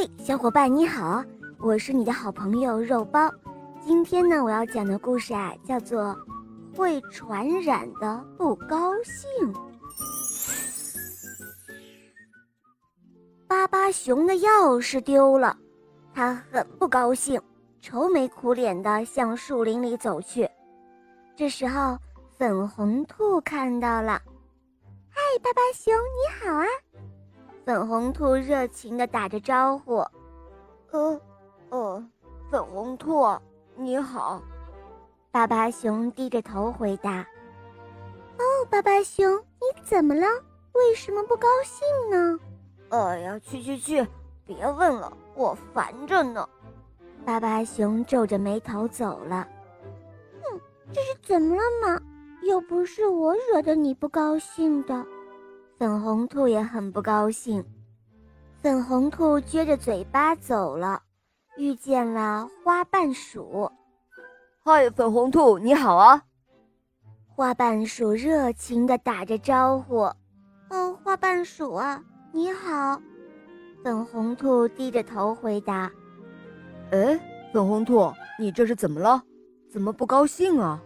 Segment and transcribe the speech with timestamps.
[0.00, 1.24] 嘿，小伙伴你好，
[1.58, 3.28] 我是你的好朋友肉包。
[3.84, 6.16] 今天呢，我要讲的故事啊，叫做
[6.76, 9.52] 《会传染的不高兴》。
[13.48, 15.58] 巴巴熊的钥匙丢了，
[16.14, 17.42] 他很不高兴，
[17.80, 20.48] 愁眉苦脸的向树林里走去。
[21.34, 21.98] 这时候，
[22.36, 24.12] 粉红兔看到了，
[25.10, 26.66] 嗨，巴巴熊，你好啊！
[27.68, 29.96] 粉红兔热情地打着招呼
[30.90, 31.20] ：“呃，
[31.68, 32.02] 呃，
[32.50, 33.22] 粉红兔，
[33.76, 34.40] 你好。”
[35.30, 37.18] 巴巴熊低着头回答
[38.40, 40.26] ：“哦，巴巴熊，你怎么了？
[40.72, 42.40] 为什么不高兴呢
[42.88, 44.08] ？”“哎呀，去去去，
[44.46, 46.48] 别问了，我烦着呢。”
[47.26, 49.46] 巴巴熊皱着眉头走了。
[50.40, 50.58] “哼，
[50.90, 52.00] 这是怎么了嘛？
[52.44, 55.04] 又不是我惹得你不高兴的。”
[55.78, 57.64] 粉红兔也很不高兴。
[58.60, 61.00] 粉红兔撅着嘴巴走了，
[61.56, 63.70] 遇见了花瓣鼠。
[64.58, 66.20] 嗨，粉红兔，你好啊！
[67.28, 69.98] 花瓣鼠热情地打着招呼。
[70.70, 73.00] 哦，花瓣鼠啊，你好。
[73.84, 75.88] 粉红兔低着头回答。
[76.90, 77.20] 哎，
[77.52, 79.22] 粉红兔，你这是怎么了？
[79.70, 80.82] 怎么不高兴啊？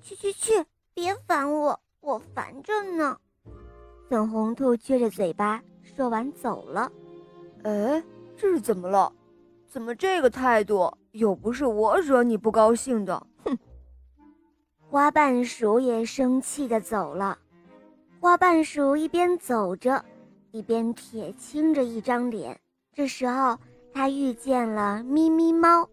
[0.00, 3.16] 去去去，别烦我，我烦着呢。
[4.12, 6.92] 粉红兔撅着嘴巴说完走了。
[7.62, 8.04] 哎，
[8.36, 9.10] 这是怎么了？
[9.66, 10.92] 怎么这个态度？
[11.12, 13.26] 又不是我惹你不高兴的。
[13.42, 13.56] 哼！
[14.78, 17.38] 花瓣鼠也生气的走了。
[18.20, 20.04] 花瓣鼠一边走着，
[20.50, 22.60] 一边铁青着一张脸。
[22.92, 23.58] 这时候，
[23.94, 25.88] 他遇见了咪咪猫。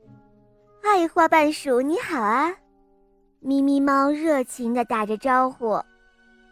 [0.84, 2.54] 嗨，花瓣鼠，你好啊！
[3.40, 5.82] 咪咪猫热情的打着招呼。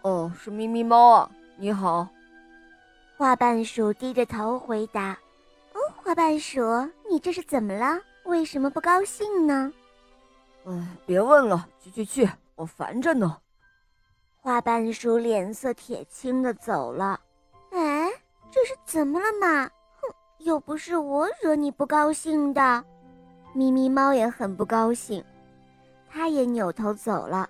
[0.04, 1.30] 哦，是咪咪猫啊。
[1.60, 2.08] 你好，
[3.18, 5.18] 花瓣鼠低着头回答
[5.74, 6.62] ：“哦，花瓣鼠，
[7.10, 8.00] 你这是怎么了？
[8.26, 9.74] 为什么不高兴呢
[10.66, 13.36] ？”“嗯，别问了，去去去，我烦着呢。”
[14.40, 17.20] 花瓣鼠脸色铁青的走了。
[17.74, 18.08] “哎，
[18.52, 19.66] 这是怎么了嘛？
[20.00, 22.86] 哼，又不是我惹你不高兴的。”
[23.54, 25.26] 咪咪猫也很不高兴，
[26.08, 27.50] 它也扭头走了。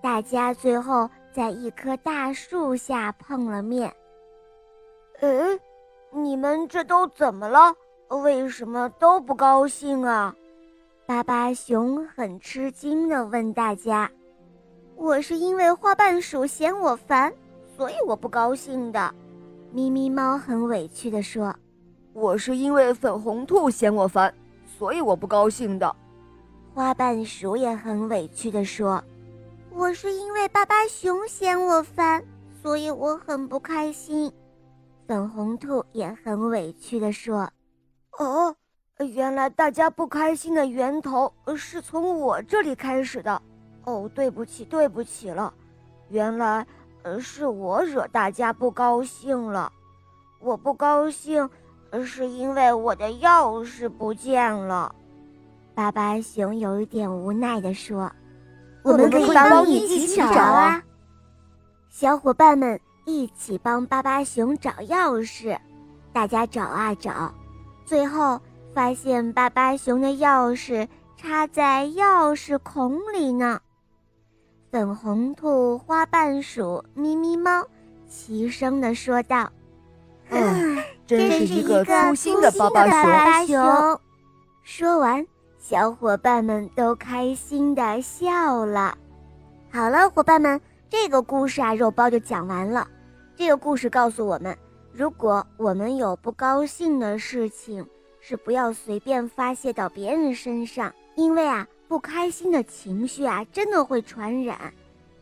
[0.00, 1.10] 大家最后。
[1.32, 3.92] 在一棵大树下碰了面。
[5.20, 5.28] 哎，
[6.12, 7.74] 你们这都怎么了？
[8.22, 10.34] 为什么都不高兴啊？
[11.06, 14.10] 巴巴熊很吃惊地问大家
[14.96, 17.32] ：“我是因为花瓣鼠嫌我烦，
[17.76, 19.14] 所以我不高兴的。”
[19.72, 21.54] 咪咪猫很委屈地说
[22.12, 24.34] ：“我是因为粉红兔嫌我烦，
[24.78, 25.94] 所以我不高兴的。”
[26.74, 29.02] 花瓣鼠也很委屈地说。
[29.72, 32.22] 我是因为巴巴熊嫌我烦，
[32.60, 34.30] 所以我很不开心。
[35.06, 37.48] 粉红兔也很委屈地说
[38.18, 38.54] ：“哦，
[38.98, 43.40] 原来大家不开心的源头是从我这里开始的。
[43.84, 45.54] 哦，对不起，对不起了。
[46.08, 46.66] 原来，
[47.02, 49.72] 呃，是我惹大家不高兴了。
[50.40, 51.48] 我不高兴，
[52.04, 54.94] 是因为我的钥匙不见了。”
[55.74, 58.10] 巴巴熊有一点无奈地说。
[58.82, 60.82] 我们可以帮你一起找啊！
[61.90, 65.58] 小伙伴们一起帮巴巴熊找钥匙，
[66.12, 67.34] 大家找啊找，
[67.84, 68.40] 最后
[68.72, 73.60] 发现巴巴熊的钥匙插在钥匙孔里呢。
[74.70, 77.66] 粉红兔、花瓣鼠、咪咪猫
[78.08, 79.50] 齐声的说道
[80.30, 84.00] ：“嗯，真是一个粗心的巴巴熊。”
[84.62, 85.26] 说完。
[85.60, 88.96] 小伙伴们都开心的笑了。
[89.70, 92.88] 好了，伙伴们，这个故事啊，肉包就讲完了。
[93.36, 94.56] 这个故事告诉我们，
[94.90, 97.86] 如果我们有不高兴的事情，
[98.20, 104.72] 是不要随便发泄到别人身上，因为啊，不开心的情绪啊，真的会传染。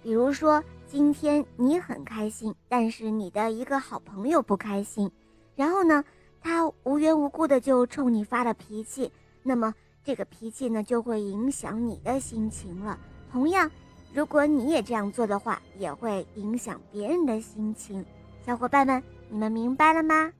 [0.05, 5.10] 比如说，今天你很开心，但是你的一个好朋友不开心，
[5.56, 6.05] 然后呢，
[6.41, 9.12] 他无缘无故的就冲你发了脾气，
[9.43, 9.75] 那么。
[10.08, 12.99] 这个脾气呢，就会影响你的心情了。
[13.31, 13.70] 同样，
[14.14, 18.02] 如果你也这样做的话，也会影响别人的心情。
[18.46, 20.32] 小伙伴们，你们明白了吗？